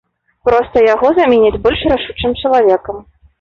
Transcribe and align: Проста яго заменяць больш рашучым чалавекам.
Проста 0.47 0.77
яго 0.93 1.11
заменяць 1.17 1.61
больш 1.67 1.85
рашучым 1.93 2.35
чалавекам. 2.41 3.05